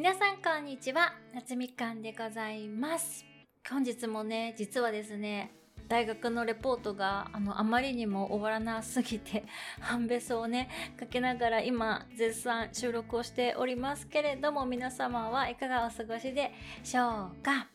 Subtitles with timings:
[0.00, 1.12] 皆さんこんにちは。
[1.34, 3.22] 夏みかんでございます。
[3.68, 5.52] 本日もね実はですね
[5.88, 9.44] 大学のレポートがあのあまりにも終わらなすぎて
[9.78, 16.50] 半べそをねかけながら今絶賛収録をしておりますけれども皆様はいかがお過ごしで
[16.82, 17.68] しょうか？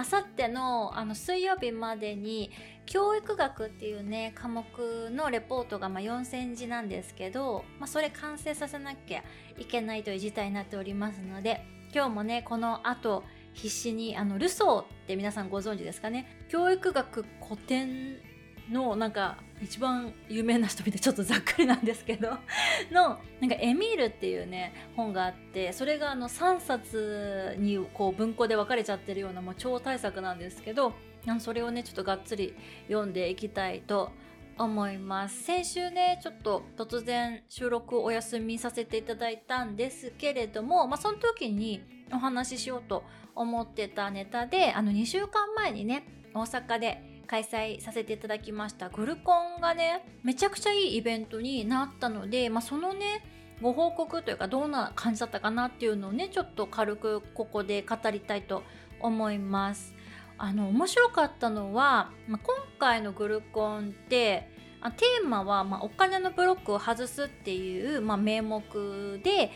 [0.00, 2.50] あさってのあの水曜日までに
[2.86, 4.64] 教育学っていうね科目
[5.10, 9.22] のレポートがま4000字なんですけど、まあ、それ完成させなきゃ
[9.58, 11.62] いけないという事態になっておりますので
[11.94, 16.44] 今日もねこの後必死にあのルソーって皆さんご存知ですかね。
[16.48, 18.16] 教育学古典
[18.70, 22.30] のなんか一番有名な人みたいちょっとざっくりなんですけど
[22.90, 30.94] のなんかエミールっていうね本があってそれがあの3冊にこう文庫で分かれちゃってるようなもう超大作なんですけど
[31.40, 32.54] それをねちょっとがっつり
[32.88, 34.10] 読んでいきたいと
[34.56, 35.42] 思います。
[35.42, 53.24] 先週ねちょっと突然収録お休みさせていただいたんですけれどもまあその時にお話ししようと思ってたネタであの2週間前にね大阪で開催させていただきましたグルコンがねめちゃくちゃいいイベントになったので、まあ、そのね
[53.62, 58.64] ご報告というかどんな感じだったかなっていうのをねちょっと軽くここで語りたいと
[58.98, 59.94] 思います。
[60.38, 64.48] あの面白かったのは、まあ、今回のグルコンって
[64.80, 69.50] あテーマは、まあ、お金のブロックを外すっていう、まあ、名目で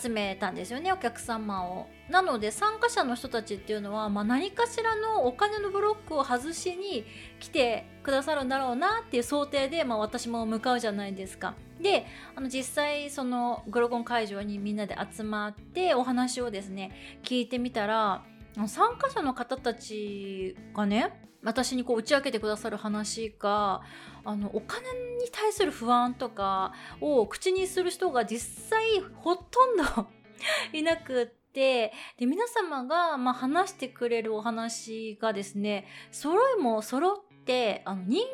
[0.00, 1.86] 集めたんですよねお客様を。
[2.10, 7.04] なので参加者の人たちっていうのは、まあ、何かしらのお金のブロックを外しに
[7.38, 11.54] 来てくださるんだろうなっていう想定で、まあ、私も向かうじゃないですか。
[11.80, 18.22] であの実際そのグロゴン会場にみんなで集まってお話をですね聞いてみたら
[18.66, 23.80] 参加者の方たちがね私にこう打ち明けてくださる話が
[24.24, 24.82] あのお金
[25.22, 30.08] に対する不安とかを口にする人が実際ほとんど
[30.72, 38.26] いなくってで皆様が、まあ、話してくれるお話がですね揃いも揃ってあの人間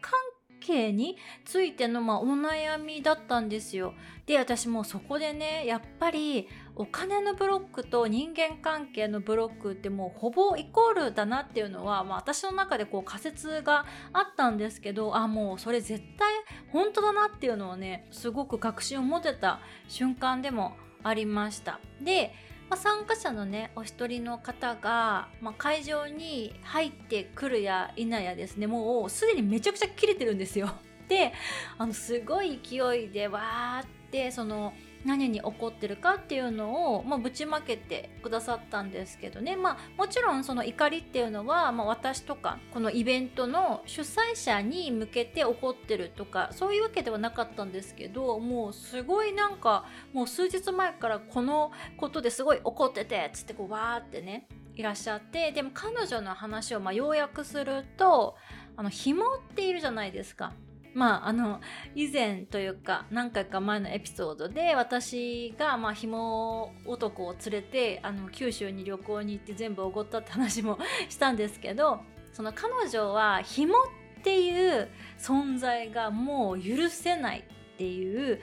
[0.00, 0.12] 関
[0.60, 3.94] 係についての、まあ、お悩みだったんですよ。
[4.26, 16.32] で私もそこでねやっぱりお金のブロックと人間関係のブロックってもうほぼイコールだなっていうのは、まあ、私の中でこう仮説があったんですけどあもうそれ絶対
[16.70, 21.80] 本当だなっていうのをねすごく確信を持てた瞬間でもありました。
[22.00, 22.32] で
[22.70, 30.70] まあ、参加者のねお一人の方が、まあ、会場に入ってくるや否やですねもうすでにめちゃくちゃ切れてるんですよ。
[31.08, 31.32] で
[31.76, 34.72] あのすごい勢いでわーってその
[35.04, 54.46] 何に起こってるかっていうのを、まあ、ぶちまけてくださったんですけどね、まあ、もちろんその怒りっていうのは、まあ、私とかこのイベントの主催者に向けて起こってるとかそういうわけではなかったんですけどもうすごいなんかもう数日前からこのことですごい怒っててっつってこうわーってね
[54.76, 58.36] いらっしゃってでも彼女の話をまあ要約すると
[58.76, 60.52] あの紐っているじゃないですか。
[60.94, 61.60] まああの
[61.94, 70.78] 以前というか何回か前のエピソードで私がまあ紐男を連れてあの九州に旅行に行って全部おごったって話も
[71.08, 72.00] したんですけど
[72.32, 78.40] その彼女は紐っていう存在がもう許せないっていう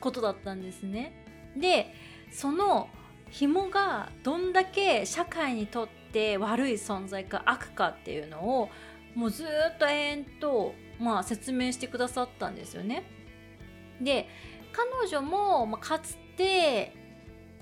[0.00, 1.24] ことだったんですね。
[1.56, 1.94] で
[2.32, 2.88] その
[3.30, 8.68] 紐がどんだけ社会にとって悪い存在か悪かっていうのを
[9.14, 13.02] もうずっと延々とまあ、説明してくださったんですよね。
[14.00, 14.28] で
[14.72, 16.94] 彼女も、まあ、かつて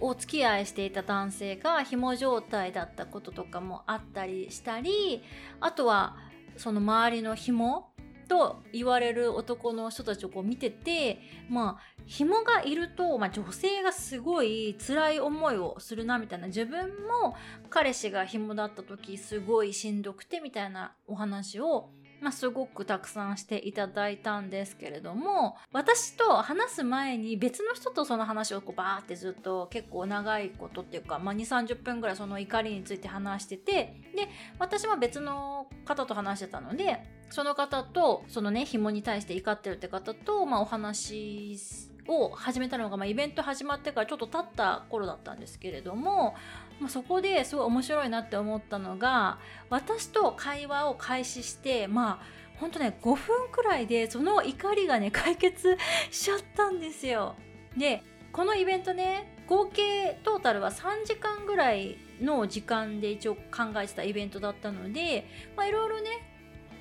[0.01, 5.23] お付き合いしていた男性が紐状態だったこととかもあったりしたり
[5.61, 6.17] あとは
[6.57, 7.89] その周りの紐
[8.29, 11.19] と言われる男の人たちをこう見てて
[11.49, 17.37] まあ紐がいると、まあ、女性がすごい辛い思いをするなみたいな自分も
[17.69, 33.73] 彼氏が紐だった時すごいしんどくてみたいなお話をまあ、すごくたくさんしていただいたんですけれども私と話す前に別の人とその話をこうバーってずっと結構長いことっていうか、まあ、2 3 0分ぐらいその怒りについて話してて
[34.17, 34.29] で
[34.59, 46.35] 私は別の方と話してたのでその方とそのね紐に対して怒ってるって方と、まあ、お話しを始めたのが、まあ、イベント始まってからちょっと経った頃だったんですけれども、
[46.81, 49.39] まあ、そこですごい面白いなって思ったのが
[49.71, 55.77] 私と会話を開始してまあほんとね5分くらいでその怒りがね解決
[56.11, 57.37] しちゃったんですよ。
[57.77, 58.03] で
[58.33, 63.41] このイベントね合計トータルは3時間ぐらいの時間で一応考
[63.77, 65.27] えてたイベントだったので
[65.67, 66.11] いろいろね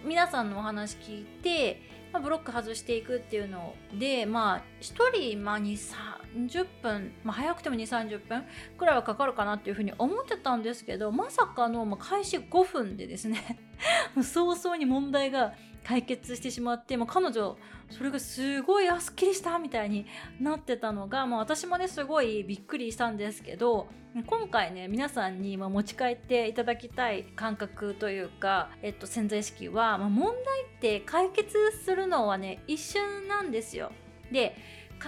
[0.04, 1.82] 皆さんのお話聞いて
[2.14, 8.44] まあ、ブロック外していくっていうのでまあ1人、まあ、230分、まあ、早くても2 3 0分
[8.78, 13.60] くらいはかかるかなっていうふうに思ってたんですけどまさかの、まあ、開始5分でですね
[14.22, 15.54] 早々に問題が
[15.88, 17.58] 解決してしまって、もう、彼女
[17.90, 20.06] それがすごいあすっきりしたみたいに
[20.40, 23.88] なってたのが、まあ、私もねすごいびっくりしたんですけど
[24.26, 33.92] 今回ね皆さんに持ち帰っていただきたい感覚というか、えっと、潜在意識は、ま、問題って解決するのはね一瞬なんですよ。
[34.32, 34.56] で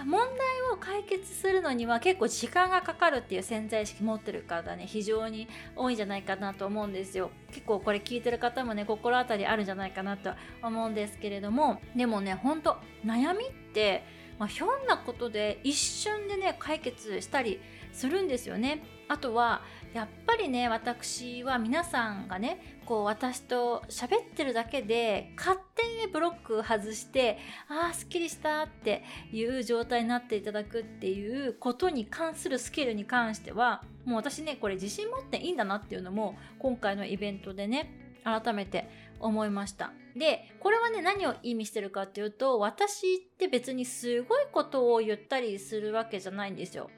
[0.05, 0.27] 問題
[0.73, 7.31] を解決するのには結構時間がかかるっていう潜在意識持ってる方ね非常に多いんじゃないかなと思うんですよ。
[7.51, 10.31] 結構これ聞いてる方もね心当たりあるんじゃないかなと
[10.61, 11.81] 思うんですけれども。
[11.95, 14.03] でもねほんと悩みって
[14.39, 17.59] まあ、ひょんなことで一瞬でね解決したり
[17.91, 18.81] するんですよね。
[19.09, 19.61] あとは
[19.93, 29.03] やっぱりね私は皆さんがねこう私と喋ってるだけで勝手にブロック外してああすっきりしたって
[29.33, 37.91] いう状態になっていただくっていうことに関するスキルに関してはもう私ねこれ自信持っていいんだなっていうのも今回のイベントでね
[38.23, 38.89] 改めて
[39.19, 39.91] 思いました。
[40.15, 46.89] でこれはね何を意味してるかっていうと私って別にすごいことを言ったりするわけじゃないんですよ。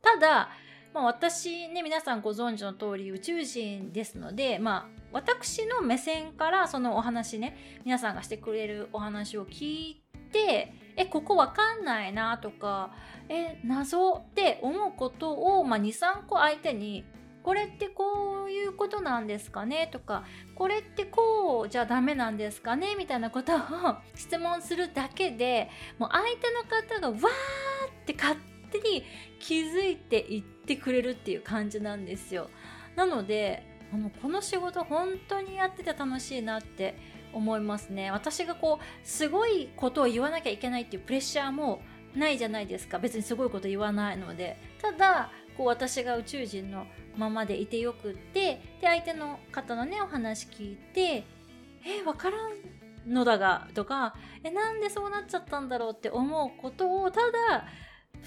[0.00, 0.50] ただ
[0.94, 10.02] まあ、私ね皆さんご存知の通り宇宙人ですので、まあ、私の目線からそのお話ね皆さんがしてくれるお話を聞い
[10.32, 12.92] てえここわかんないなとか
[13.28, 17.04] え謎って思うことを、まあ、23個相手に
[17.42, 20.24] これってこういうことなんですかねとか
[20.54, 23.58] これってこうじゃダメなんですかねみたいなことを
[24.14, 29.04] 質問するだけでもう相手の方がわーって勝手手に
[29.40, 32.50] 気づいていってくれるっていう感じなんですよ。
[32.96, 36.96] なのであのこの仕事本当にやってて楽しいなって
[37.32, 38.10] 思いますね。
[38.10, 41.80] 私がこうすごいことを言わなきゃいけないっていうプレッシャーも
[42.14, 46.86] ないじゃないですか別にすごいこと言わないのでただこう私が宇宙人の
[47.16, 51.24] ままでいてよくってで相手の方のねお話聞いて
[51.84, 57.66] 「え分からんのだが」とか「えなんでそうなっちゃったんだろう」って思うことをただ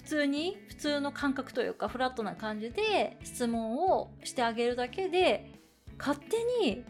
[0.03, 5.51] 普通に普通の感覚というかフラットな感じで質問をしてあげるだけで
[5.97, 6.83] 勝手に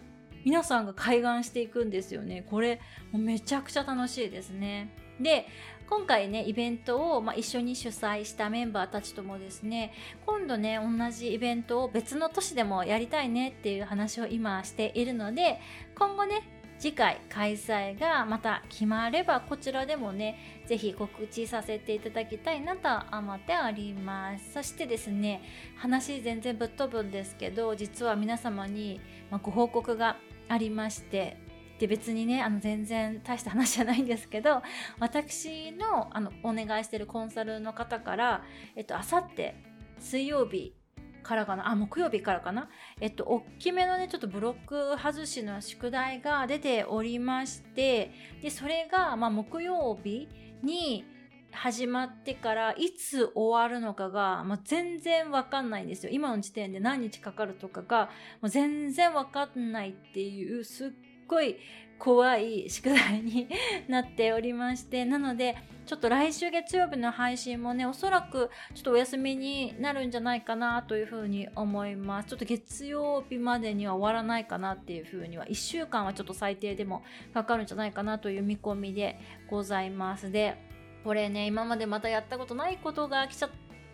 [0.43, 2.45] 皆さんが開眼していくんですよね。
[2.49, 2.79] これ
[3.13, 4.89] めちゃくちゃ楽しいですね。
[5.19, 5.45] で
[5.89, 9.91] 今回ねイベントを、まあ、一緒に主催したメンバーたちともですね
[10.25, 15.59] 今度ね同じイベントを別の都市でもやりたいねっていう話を今しているので
[15.97, 24.53] 今後ね次回開催がまた決まればこちらでもね是非告知させていただきたいなと思っております。
[24.53, 25.43] そしてですね
[25.77, 28.99] 話全然ぶっ飛ぶんですけど実は皆様に
[29.43, 30.17] ご報告が
[30.49, 31.37] ありまして
[31.77, 34.63] で別にねあの全然大した話じゃないんですけど
[34.97, 38.43] 私のあのお願いしてるコンサルの方から
[38.91, 39.53] あさって
[39.99, 40.73] 水曜日
[41.21, 41.69] からかな？
[41.69, 42.69] あ木曜日からかな？
[42.99, 50.27] えっと大きめのねちょっとブロック外しの宿題が出ておりましてでそれが、まあ、木曜日
[50.63, 51.05] に
[51.51, 56.11] 始まってからいつ終わるのかが、まあ、全然わかんないんですよ。
[56.13, 58.09] 今の時点で何日かかるとかが
[58.41, 60.89] もう全然わかんないっていうすっ
[61.27, 61.57] ごい
[62.01, 63.47] 怖い宿題に
[63.87, 65.55] なっておりましてなので
[65.85, 72.29] ちょっと来週月曜日の配信もねおそらくちょっとお休みになるんじゃないかなというふうに思います。
[72.29, 77.03] ちょっと月曜日までには終わらないかなっていうふうには1週間はちょっと最低でも
[77.35, 80.31] かかるんじゃないかなという見込みでございます。
[80.31, 80.57] で
[81.03, 83.49] これね今までまたやったことないことが来ちゃっ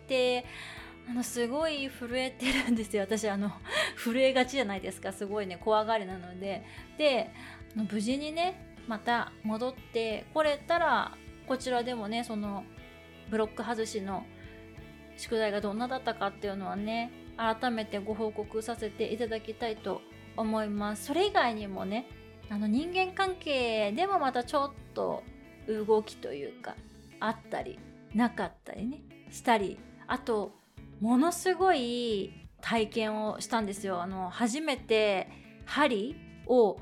[0.06, 0.46] て
[1.08, 3.02] あのすごい震えてるんですよ。
[3.08, 3.50] 私あの
[3.96, 5.12] 震えがちじゃないですか。
[5.12, 6.64] すごいね怖がりなので。
[6.98, 7.30] で
[7.74, 12.64] 無事にねまた戻ってこれたらこちらでもねその
[13.30, 14.24] ブロック外しの
[15.16, 20.02] 宿題がどんなだったかっていうのはね改めてご報告させていただきたいと
[20.36, 21.06] 思います。
[21.06, 22.06] それ以外にもね
[22.50, 25.22] あの人間関係でもまたちょっと
[25.66, 26.76] 動きというか
[27.20, 27.78] あったり
[28.14, 30.54] なかったりねしたりあと
[31.00, 34.02] ものすごい体験をしたんですよ。
[34.02, 35.28] あの初めて
[35.64, 36.78] 針を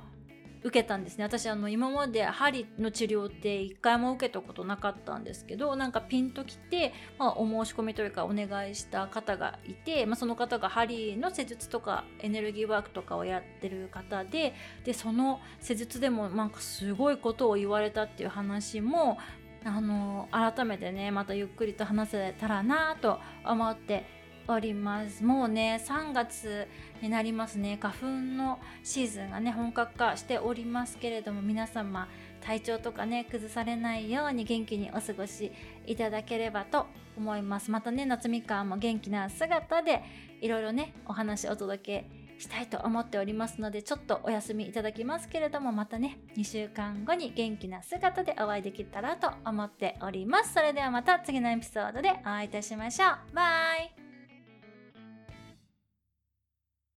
[0.67, 1.25] 受けたんですね。
[1.25, 14.55] 私あの今まで針の治療って一回も受けたことなかったんですけどなんかピンときて、まあ、お申し込みというかお願いした方がいて、まあ、その方が針の施術とかエネルギーワークとかをやってる方で
[14.85, 19.19] でその施術でもなんかすごいことを言われたっていう話も
[19.65, 24.05] あの改めてねまたゆっくりと話せたらなと思って
[24.49, 25.25] おります。
[25.25, 26.69] もうね3月
[27.03, 27.79] になりますね。
[27.81, 32.09] 花粉のシーズンがね本格化しておりますけれども皆様
[32.41, 35.51] 体調とかね崩されないように元気にお過ごし
[35.87, 36.87] いただければと
[37.17, 37.71] 思います。
[37.71, 40.03] またね夏みかんも元気な姿で
[40.41, 50.55] いろいろねお話お届けしたいと思っておりますのでちょっとお休みいただきますけれどもまたね2週間後に元気な姿でお会いできたらと思っております。
[50.55, 53.35] それではまた次のエピソードでお会いいたしましょう。
[53.35, 53.43] バ
[53.77, 53.96] イ。